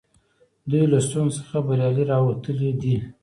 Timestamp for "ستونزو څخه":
1.07-1.57